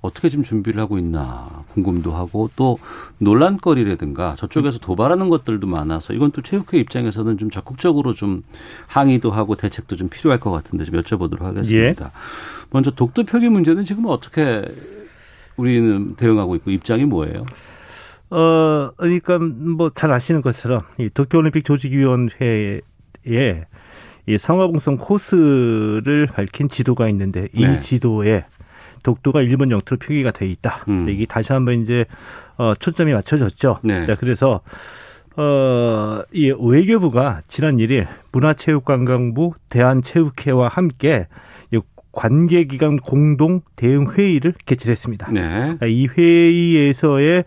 [0.02, 2.78] 어떻게 지금 준비를 하고 있나 궁금도 하고 또
[3.20, 8.44] 논란거리라든가 저쪽에서 도발하는 것들도 많아서 이건 또 체육회 입장에서는 좀 적극적으로 좀
[8.88, 12.06] 항의도 하고 대책도 좀 필요할 것 같은데 좀 여쭤보도록 하겠습니다.
[12.06, 12.12] 예.
[12.72, 14.64] 먼저 독도 표기 문제는 지금 어떻게
[15.56, 17.46] 우리는 대응하고 있고 입장이 뭐예요?
[18.30, 22.82] 어, 그러니까 뭐 잘 아시는 것처럼 이 도쿄올림픽 조직위원회에
[24.26, 27.80] 이 성화봉송 코스를 밝힌 지도가 있는데 이 네.
[27.82, 28.46] 지도에
[29.04, 30.86] 독도가 일본 영토로 표기가 돼 있다.
[30.88, 31.10] 음.
[31.10, 32.06] 이게 다시 한번 이제
[32.58, 33.80] 어 초점이 맞춰졌죠.
[33.84, 34.06] 네.
[34.06, 34.62] 자, 그래서
[35.36, 41.28] 어, 이 외교부가 지난 1일 문화체육관광부 대한체육회와 함께
[42.14, 45.32] 관계기관 공동 대응 회의를 개최했습니다.
[45.32, 45.76] 네.
[45.88, 47.44] 이 회의에서의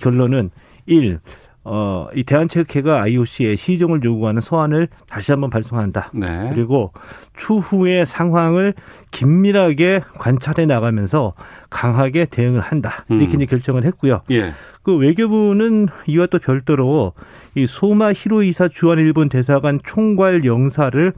[0.00, 0.50] 결론은
[0.86, 1.18] 1.
[1.62, 6.10] 어, 이 대한체육회가 IOC에 시정을 요구하는 소환을 다시 한번 발송한다.
[6.14, 6.50] 네.
[6.52, 6.92] 그리고
[7.36, 8.74] 추후의 상황을
[9.10, 11.34] 긴밀하게 관찰해 나가면서
[11.68, 13.04] 강하게 대응을 한다.
[13.10, 13.36] 이렇게 음.
[13.36, 14.22] 이제 결정을 했고요.
[14.30, 14.54] 예.
[14.82, 17.12] 그 외교부는 이와 또 별도로
[17.54, 21.12] 이 소마 히로이사 주한 일본 대사관 총괄 영사를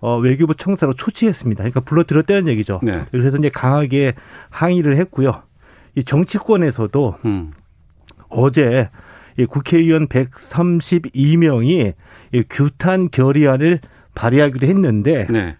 [0.00, 1.62] 어, 외교부 청사로 초치했습니다.
[1.62, 2.78] 그러니까 불러들었다는 얘기죠.
[2.82, 3.04] 네.
[3.10, 4.14] 그래서 이제 강하게
[4.50, 5.42] 항의를 했고요.
[5.96, 7.52] 이 정치권에서도 음.
[8.28, 8.90] 어제
[9.46, 11.94] 국회의원 132명이
[12.50, 13.80] 규탄 결의안을
[14.14, 15.56] 발의하기로 했는데 네.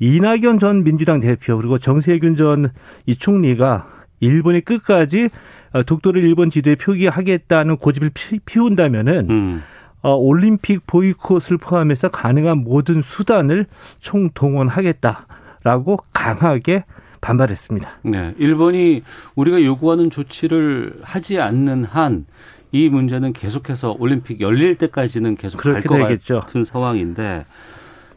[0.00, 2.70] 이낙연 전 민주당 대표 그리고 정세균 전
[3.06, 3.86] 이 총리가
[4.20, 5.28] 일본이 끝까지
[5.72, 9.62] 어, 독도를 일본 지도에 표기하겠다는 고집을 피, 운다면은 음.
[10.02, 13.66] 어, 올림픽 보이콧을 포함해서 가능한 모든 수단을
[14.00, 16.84] 총동원하겠다라고 강하게
[17.20, 17.88] 반발했습니다.
[18.02, 19.02] 네, 일본이
[19.36, 22.26] 우리가 요구하는 조치를 하지 않는 한
[22.72, 25.98] 이 문제는 계속해서 올림픽 열릴 때까지는 계속 갈 것
[26.40, 27.44] 같은 상황인데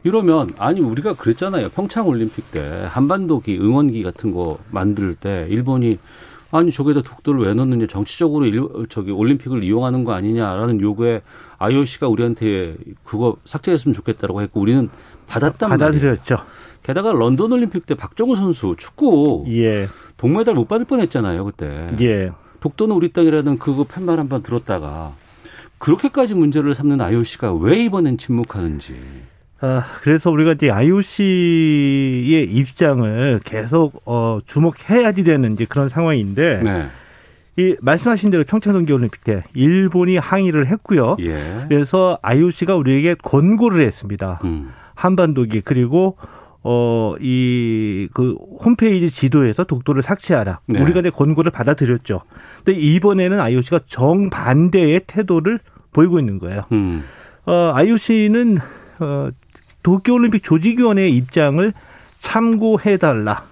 [0.04, 5.98] 이러면 아니 우리가 그랬잖아요 평창 올림픽 때 한반도기 응원기 같은 거 만들 때 일본이
[6.52, 11.22] 아니 저기다 독도를 왜 넣느냐 정치적으로 일, 저기 올림픽을 이용하는 거 아니냐라는 요구에
[11.58, 14.90] IOC가 우리한테 그거 삭제했으면 좋겠다라고 했고 우리는
[15.28, 15.90] 받았단 말이에요.
[15.92, 16.38] 받아들였죠.
[16.84, 19.90] 게다가 런던 올림픽 때 박정우 선수 축구 예.
[20.18, 21.88] 동메달 못 받을 뻔했잖아요 그때.
[22.02, 22.32] 예.
[22.66, 25.14] 독도는 우리 땅이라는 그거 팻말 한 번 들었다가
[25.78, 28.96] 그렇게까지 문제를 삼는 IOC가 왜 이번엔 침묵하는지.
[29.62, 36.88] 아, 그래서 우리가 이제 IOC의 입장을 계속 어, 주목해야지 되는 이제 그런 상황인데 네.
[37.58, 41.18] 이 말씀하신 대로 평창 동계올림픽 때 일본이 항의를 했고요.
[41.20, 41.66] 예.
[41.70, 44.40] 그래서 IOC가 우리에게 권고를 했습니다.
[44.44, 44.72] 음.
[44.96, 46.18] 한반도기 그리고
[46.68, 50.62] 어, 이, 그, 홈페이지 지도에서 독도를 삭제하라.
[50.66, 50.82] 네.
[50.82, 52.22] 우리가 내 권고를 받아들였죠.
[52.66, 55.60] 근데 이번에는 IOC가 정반대의 태도를
[55.94, 56.64] 보이고 있는 거예요.
[56.72, 57.04] 음.
[57.46, 58.58] 어, IOC는,
[59.00, 59.30] 어,
[59.84, 61.72] 도쿄올림픽 조직위원회의 입장을
[62.18, 63.44] 참고해달라.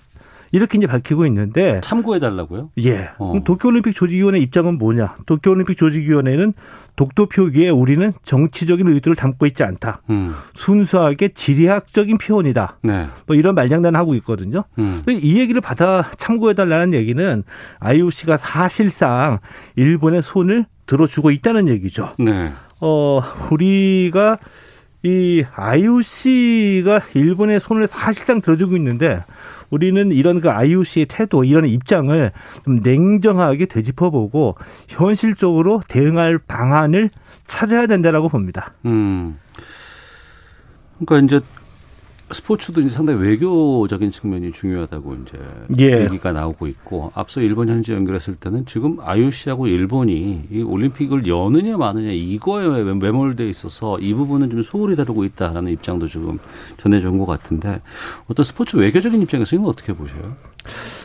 [0.51, 2.69] 이렇게 이제 밝히고 있는데 참고해 달라고요?
[2.79, 3.09] 예.
[3.17, 3.33] 어.
[3.43, 5.15] 도쿄올림픽 조직위원회 입장은 뭐냐?
[5.25, 6.53] 도쿄올림픽 조직위원회는
[6.95, 10.01] 독도 표기에 우리는 정치적인 의도를 담고 있지 않다.
[10.09, 10.35] 음.
[10.53, 12.77] 순수하게 지리학적인 표현이다.
[12.83, 13.07] 네.
[13.25, 14.63] 뭐 이런 말장난을 하고 있거든요.
[14.77, 15.01] 음.
[15.07, 17.43] 이 얘기를 받아 참고해달라는 얘기는
[17.79, 19.39] IOC가 사실상
[19.75, 22.13] 일본의 손을 들어주고 있다는 얘기죠.
[22.19, 22.51] 네.
[22.79, 24.37] 어, 우리가
[25.03, 29.23] 이 IOC가 일본의 손을 사실상 들어주고 있는데
[29.73, 32.31] 우리는 이런 그 IOC의 태도, 이런 입장을
[32.63, 34.55] 좀 냉정하게 되짚어보고
[34.87, 37.09] 현실적으로 대응할 방안을
[37.47, 38.73] 찾아야 된다라고 봅니다.
[38.85, 39.39] 음.
[41.03, 41.45] 그러니까 이제
[42.33, 45.39] 스포츠도 이제 상당히 외교적인 측면이 중요하다고 이제
[45.79, 46.03] 예.
[46.03, 52.11] 얘기가 나오고 있고 앞서 일본 현지 연결했을 때는 지금 IOC하고 일본이 이 올림픽을 여느냐 마느냐
[52.11, 56.39] 이거에 매몰돼 있어서 이 부분은 좀 소홀히 다루고 있다라는 입장도 지금
[56.77, 57.81] 전해준 것 같은데
[58.27, 60.35] 어떤 스포츠 외교적인 입장에서 이건 어떻게 보세요?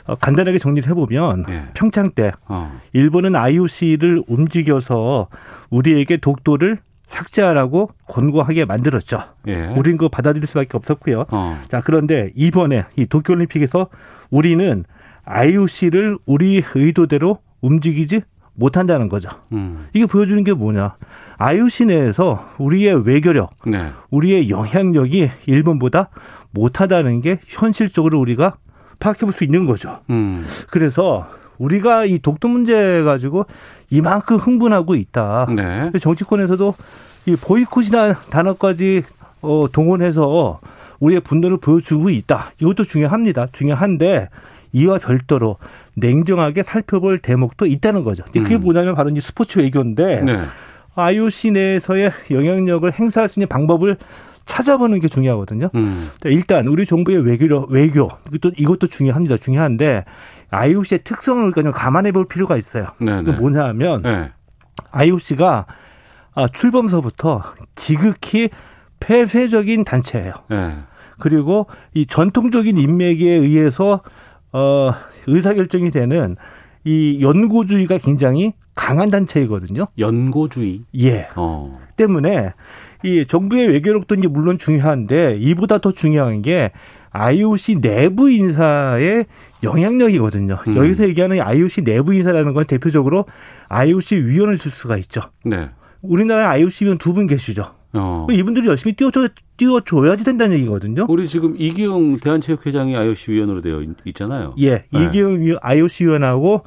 [0.07, 1.65] 어, 간단하게 정리를 해보면 예.
[1.75, 2.81] 평창 때 어.
[2.93, 5.29] 일본은 IOC를 움직여서
[5.71, 9.23] 우리에게 독도를 삭제하라고 권고하게 만들었죠.
[9.49, 9.67] 예.
[9.77, 11.25] 우린 그거 받아들일 수밖에 없었고요.
[11.31, 11.61] 어.
[11.69, 13.89] 자, 그런데 이번에 이 도쿄올림픽에서
[14.31, 14.85] 우리는
[15.25, 18.23] IOC를 우리 의도대로 움직이지
[18.55, 19.29] 못한다는 거죠.
[19.53, 19.87] 음.
[19.93, 20.97] 이게 보여주는 게 뭐냐.
[21.39, 23.93] IOC 내에서 우리의 외교력, 네.
[24.11, 26.11] 우리의 영향력이 일본보다
[26.51, 28.57] 못하다는 게 현실적으로 우리가
[28.99, 30.01] 파악해 볼 수 있는 거죠.
[30.11, 30.45] 음.
[30.71, 33.47] 그래서 우리가 이 독도 문제 가지고
[33.91, 35.47] 이만큼 흥분하고 있다.
[35.55, 35.91] 네.
[35.99, 36.75] 정치권에서도
[37.27, 39.03] 이 보이콧이라는 단어까지
[39.41, 40.61] 어, 동원해서
[41.01, 42.53] 우리의 분노를 보여주고 있다.
[42.61, 43.49] 이것도 중요합니다.
[43.53, 44.29] 중요한데
[44.73, 45.57] 이와 별도로
[45.95, 48.25] 냉정하게 살펴볼 대목도 있다는 거죠.
[48.33, 48.63] 그게 음.
[48.63, 50.39] 뭐냐면 바로 이제 스포츠 외교인데 네.
[50.95, 53.97] IOC 내에서의 영향력을 행사할 수 있는 방법을
[54.47, 55.71] 찾아보는 게 중요하거든요.
[55.75, 56.11] 음.
[56.25, 59.37] 일단 우리 정부의 외교 외교 이것도 이것도 중요합니다.
[59.37, 60.05] 중요한데
[60.51, 62.89] IOC의 특성을 좀 감안해 볼 필요가 있어요.
[63.01, 64.31] 네, 그 뭐냐 하면 네.
[64.91, 65.67] IOC가
[66.35, 67.43] 아, 출범서부터
[67.75, 68.51] 지극히
[69.01, 70.33] 폐쇄적인 단체예요.
[70.51, 70.79] 네.
[71.19, 74.03] 그리고 이 전통적인 인맥에 의해서
[74.53, 74.93] 어
[75.27, 76.37] 의사 결정이 되는
[76.85, 79.89] 이 연고주의가 굉장히 강한 단체이거든요.
[79.99, 80.85] 연고주의.
[81.01, 81.29] 예.
[81.35, 81.81] 어.
[81.97, 82.53] 때문에
[83.05, 86.71] 이 정부의 외교력도 이제 물론 중요한데 이보다 더 중요한 게
[87.11, 89.27] IOC 내부 인사의
[89.63, 90.59] 영향력이거든요.
[90.67, 90.77] 음.
[90.77, 93.27] 여기서 얘기하는 IOC 내부 인사라는 건 대표적으로
[93.69, 95.23] IOC 위원을 줄 수가 있죠.
[95.45, 95.71] 네.
[96.03, 97.75] 우리나라에 IOC 위원 두 분 계시죠.
[97.95, 98.27] 어.
[98.31, 101.07] 이분들이 열심히 띄워줘, 띄워줘야지 된다는 얘기거든요.
[101.09, 104.55] 우리 지금 이기용 대한체육회장이 IOC 위원으로 되어 있 잖아요.
[104.59, 104.85] 예.
[104.93, 105.07] 네.
[105.07, 106.63] 이기용 IOC 위원하고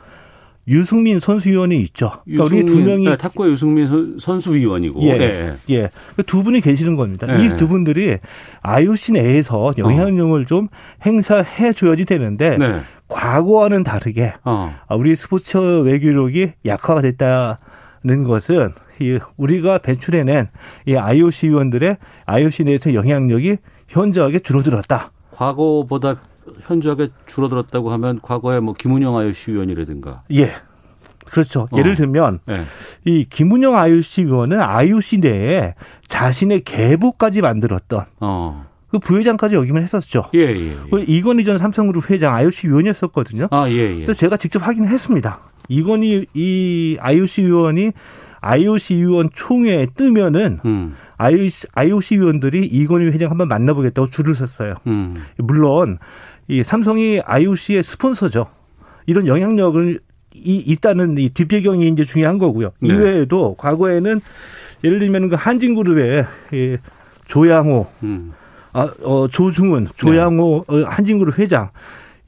[0.67, 2.11] 유승민 선수위원이 있죠.
[2.25, 5.53] 그러니까 우리 두 명이 네, 탁구의 유승민 선수위원이고 예, 네.
[5.69, 5.89] 예,
[6.25, 7.27] 두 분이 계시는 겁니다.
[7.27, 7.45] 네.
[7.45, 8.17] 이두 분들이
[8.61, 10.45] IOC 내에서 영향력을 어.
[10.45, 10.67] 좀
[11.05, 12.81] 행사해 줘야지 되는데 네.
[13.07, 14.73] 과거와는 다르게 어.
[14.91, 20.49] 우리 스포츠 외교력이 약화가 됐다는 것은 이 우리가 배출해낸
[20.85, 25.11] 이 IOC 위원들의 IOC 내에서 영향력이 현저하게 줄어들었다.
[25.31, 26.21] 과거보다
[26.63, 30.23] 현저하게 줄어들었다고 하면 과거에 뭐 김은영 IOC 위원이라든가.
[30.33, 30.55] 예.
[31.25, 31.67] 그렇죠.
[31.71, 31.77] 어.
[31.77, 32.65] 예를 들면 네.
[33.05, 35.75] 이 김은영 IOC 위원은 IOC 내에
[36.07, 38.65] 자신의 계보까지 만들었던 어.
[38.89, 40.25] 그 부회장까지 역임을 했었죠.
[40.35, 40.71] 예, 예.
[40.71, 40.77] 예.
[40.91, 43.47] 그 이건희 전 삼성그룹 회장 IOC 위원이었었거든요.
[43.51, 44.05] 아, 예, 예.
[44.05, 45.39] 그래서 제가 직접 확인을 했습니다.
[45.69, 47.91] 이건희 이 IOC 위원이
[48.41, 54.75] IOC 위원 총회에 뜨면은 음, IOC, IOC 위원들이 이건희 회장 한번 만나보겠다고 줄을 섰어요.
[54.87, 55.23] 음.
[55.37, 55.99] 물론
[56.47, 58.47] 이 삼성이 IOC의 스폰서죠.
[59.05, 59.99] 이런 영향력을
[60.33, 62.71] 이, 있다는 이 뒷배경이 이제 중요한 거고요.
[62.79, 62.93] 네.
[62.93, 64.21] 이외에도 과거에는
[64.83, 66.77] 예를 들면 그 한진그룹의 이
[67.25, 68.33] 조양호, 음.
[68.73, 71.69] 아, 어, 조중훈, 조양호 어, 한진그룹 회장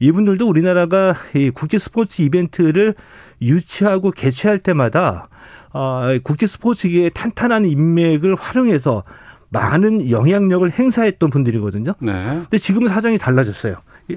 [0.00, 2.94] 이분들도 우리나라가 이 국제 스포츠 이벤트를
[3.40, 5.28] 유치하고 개최할 때마다
[5.72, 9.02] 어, 국제 스포츠계의 탄탄한 인맥을 활용해서
[9.48, 11.94] 많은 영향력을 행사했던 분들이거든요.
[12.00, 12.12] 네.
[12.12, 13.76] 근데 지금은 사정이 달라졌어요.
[14.08, 14.16] 이,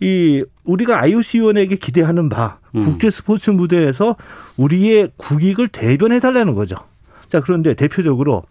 [0.00, 2.84] 이 우리가 IOC 위원에게 기대하는 바 음.
[2.84, 4.16] 국제 스포츠 무대에서
[4.56, 6.76] 우리의 국익을 대변해 달라는 거죠.
[7.28, 8.44] 자 그런데 대표적으로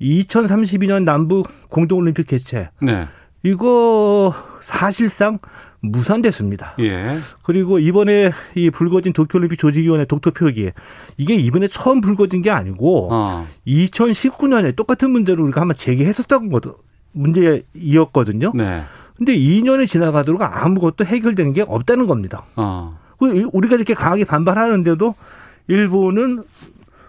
[0.00, 3.08] 2032년 남북 공동올림픽 개최 네.
[3.42, 5.38] 이거 사실상
[5.80, 6.74] 무산됐습니다.
[6.80, 7.18] 예.
[7.42, 10.70] 그리고 이번에 이 불거진 도쿄올림픽 조직위원회 독도 표기
[11.16, 13.46] 이게 이번에 처음 불거진 게 아니고 어.
[13.66, 16.78] 2019년에 똑같은 문제를 우리가 한번 제기했었던 것도
[17.12, 18.52] 문제이었거든요.
[18.54, 18.84] 네.
[19.16, 22.42] 근데 2년이 지나가도록 아무것도 해결되는 게 없다는 겁니다.
[22.56, 22.98] 어.
[23.18, 25.14] 그 우리가 이렇게 강하게 반발하는데도
[25.68, 26.42] 일본은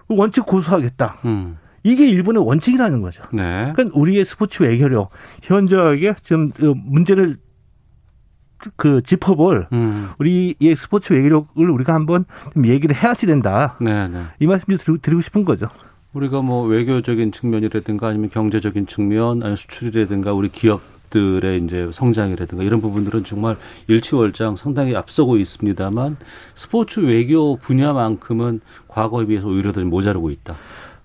[0.07, 1.17] 원칙 고수하겠다.
[1.25, 1.57] 음.
[1.83, 3.23] 이게 일본의 원칙이라는 거죠.
[3.33, 3.71] 네.
[3.75, 5.09] 그러니까 우리의 스포츠 외교력
[5.43, 7.37] 현저하게 지금 그 문제를
[8.75, 10.09] 그 짚어볼 음.
[10.17, 13.75] 우리의 스포츠 외교력을 우리가 한번 좀 얘기를 해야지 된다.
[13.79, 14.23] 네, 네.
[14.39, 15.67] 이 말씀 좀 드리고- 드리고 싶은 거죠.
[16.13, 20.81] 우리가 뭐 외교적인 측면이라든가 아니면 경제적인 측면 아니면 수출이라든가 우리 기업
[21.17, 26.17] 들의 이제 성장이라든가 이런 부분들은 정말 일치월장 상당히 앞서고 있습니다만
[26.55, 30.55] 스포츠 외교 분야만큼은 과거에 비해서 오히려 더 모자르고 있다.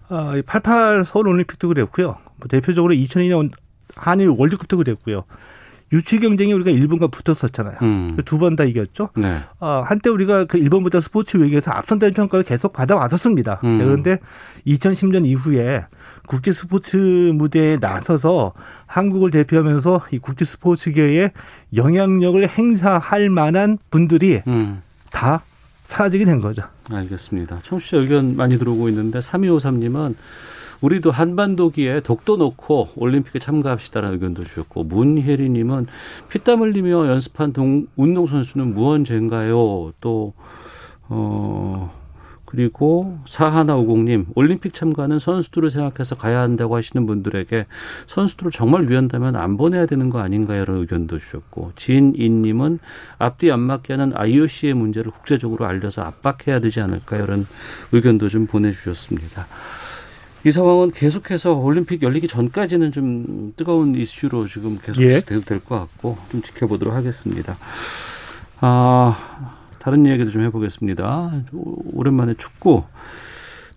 [0.09, 2.18] 아, 88 서울 올림픽도 그랬고요.
[2.37, 3.51] 뭐 대표적으로 2002년
[3.94, 5.25] 한일 월드컵도 그랬고요.
[5.92, 7.76] 유치 경쟁이 우리가 일본과 붙었었잖아요.
[7.83, 8.16] 음.
[8.24, 9.11] 두번 다 이겼죠.
[9.16, 9.40] 네.
[9.61, 13.61] 아, 한때 우리가 그 일본보다 스포츠 외교에서 앞선다는 평가를 계속 받아왔었습니다.
[13.64, 13.78] 음.
[13.78, 14.18] 네, 그런데
[14.66, 15.85] 2010년 이후에
[16.26, 16.96] 국제 스포츠
[17.35, 18.52] 무대에 나서서
[18.87, 21.33] 한국을 대표하면서 이 국제 스포츠계에
[21.74, 24.83] 영향력을 행사할 만한 분들이 음.
[25.11, 25.42] 다
[25.85, 26.62] 사라지게 된 거죠.
[26.90, 27.61] 알겠습니다.
[27.62, 30.14] 청취자 의견 많이 들어오고 있는데 3253님은
[30.83, 35.87] 우리도 한반도기에 독도 놓고 올림픽에 참가합시다라는 의견도 주셨고 문혜리님은
[36.29, 39.92] 피땀 흘리며 연습한 동, 운동 선수는 무언 죄인가요?
[40.01, 40.35] 또
[41.09, 42.03] 어,
[42.53, 47.66] 그리고 사하나오공님 올림픽 참가는 선수들을 생각해서 가야 한다고 하시는 분들에게
[48.07, 50.66] 선수들을 정말 위한다면 안 보내야 되는 거 아닌가요?
[50.66, 52.79] 라는 의견도 주셨고 진인님은
[53.18, 57.25] 앞뒤 안 맞게 하는 IOC의 문제를 국제적으로 알려서 압박해야 되지 않을까요?
[57.25, 57.47] 라는
[57.92, 59.47] 의견도 좀 보내주셨습니다.
[60.44, 65.20] 이 상황은 계속해서 올림픽 열리기 전까지는 좀 뜨거운 이슈로 지금 계속 예.
[65.20, 67.57] 돼도 될것 같고 좀 지켜보도록 하겠습니다.
[68.61, 71.44] 아, 다른 얘기도 좀 해보겠습니다.
[71.52, 72.83] 오- 오랜만에 축구.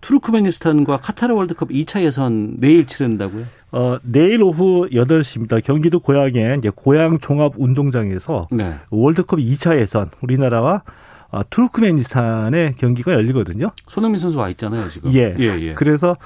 [0.00, 3.44] 투르크메니스탄과 카타르 월드컵 2차 예선 내일 치른다고요?
[3.72, 5.62] 어, 내일 오후 8시입니다.
[5.64, 8.76] 경기도 고양의 이제 고양 종합 운동장에서 네.
[8.90, 10.82] 월드컵 2차 예선 우리나라와
[11.36, 13.70] 어, 투르크메니스탄의 경기가 열리거든요.
[13.88, 15.12] 손흥민 선수 와 있잖아요, 지금.
[15.12, 15.34] 예.
[15.38, 15.74] 예, 예.
[15.74, 16.16] 그래서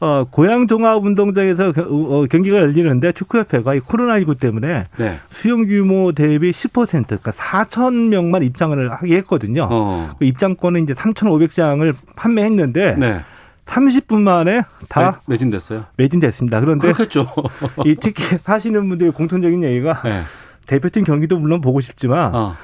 [0.00, 5.18] 어, 고양 종합 운동장에서 겨- 어, 경기가 열리는데 축구협회가 이 코로나19 때문에 네.
[5.30, 9.68] 수용 규모 대비 10% 그러니까 4천 명만 입장을 하게 했거든요.
[9.70, 10.10] 어.
[10.18, 13.20] 그 입장권은 이제 3,500장을 판매했는데 네.
[13.64, 15.84] 30분 만에 다 매- 매진됐어요.
[15.96, 16.58] 매진됐습니다.
[16.60, 17.28] 그런데 그렇겠죠.
[17.86, 20.22] 이 티켓 사시는 분들의 공통적인 얘기가 네.
[20.66, 22.56] 대표팀 경기도 물론 보고 싶지만 어.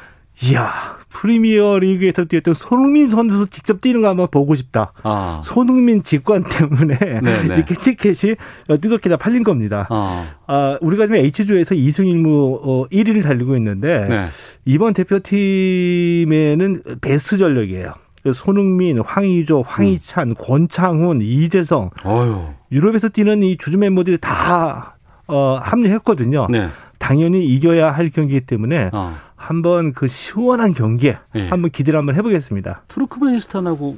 [0.43, 4.93] 이야 프리미어 리그에서 뛰었던 손흥민 선수 직접 뛰는 거 한번 보고 싶다.
[5.03, 5.41] 아.
[5.45, 7.55] 손흥민 직관 때문에 네, 네.
[7.57, 8.35] 이렇게 티켓이
[8.81, 9.87] 뜨겁게 다 팔린 겁니다.
[9.91, 10.27] 어.
[10.47, 14.27] 아, 우리가 지금 H조에서 2승 1무 어, 1위를 달리고 있는데 네.
[14.65, 17.95] 이번 대표팀에는 베스트 전력이에요.
[18.23, 22.43] 그 손흥민, 황의조, 황희찬, 권창훈, 이재성 어유.
[22.73, 26.49] 유럽에서 뛰는 이 주주 멤버들이 다 어, 합류했거든요.
[26.51, 26.69] 네.
[26.99, 29.15] 당연히 이겨야 할 경기이기 때문에 어.
[29.39, 31.49] 한번 그 시원한 경기에 예.
[31.49, 32.83] 한번 기대를 한번 해보겠습니다.
[32.89, 33.97] 투르크메니스탄하고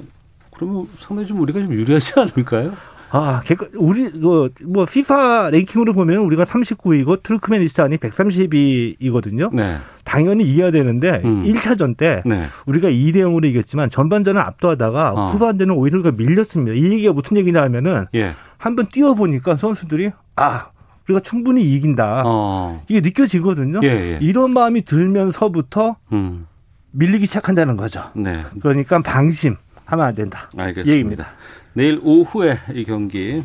[0.55, 2.73] 그러면 상당히 좀 우리가 좀 유리하지 않을까요?
[3.13, 9.53] 아, 객- 우리 그, 뭐 FIFA 랭킹으로 보면 우리가 39위고 투르크메니스탄이 132이거든요.
[9.53, 9.77] 네.
[10.05, 11.43] 당연히 이겨야 되는데 음.
[11.43, 12.45] 1차전 때 네.
[12.67, 15.25] 우리가 2대 0으로 이겼지만 전반전을 압도하다가 어.
[15.31, 16.73] 후반전은 오히려 밀렸습니다.
[16.77, 18.33] 이 얘기가 무슨 얘기냐 하면은 예.
[18.57, 20.67] 한번 뛰어 보니까 선수들이 아,
[21.11, 22.23] 우리가 충분히 이긴다.
[22.25, 22.83] 어.
[22.87, 23.81] 이게 느껴지거든요.
[23.83, 24.19] 예, 예.
[24.21, 26.47] 이런 마음이 들면서부터 음.
[26.91, 28.09] 밀리기 시작한다는 거죠.
[28.15, 28.43] 네.
[28.61, 29.55] 그러니까 방심
[29.85, 30.49] 하면 안 된다.
[30.57, 30.91] 알겠습니다.
[30.91, 31.27] 얘기입니다.
[31.73, 33.41] 내일 오후에 이 경기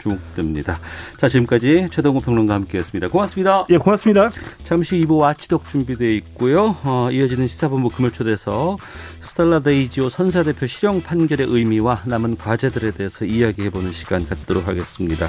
[0.00, 0.78] 주목됩니다.
[1.18, 3.08] 자, 지금까지 최동호 평론가 함께했습니다.
[3.08, 3.66] 고맙습니다.
[3.68, 4.30] 예, 고맙습니다.
[4.64, 6.76] 잠시 2부 watchdog 준비되어 있고요.
[6.84, 8.78] 어, 이어지는 시사본부 금요초대석에서
[9.20, 15.28] 스텔라 데이지호 선사대표 실형 판결의 의미와 남은 과제들에 대해서 이야기해보는 시간 갖도록 하겠습니다.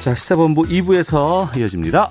[0.00, 2.10] 자, 시사본부 2부에서 이어집니다.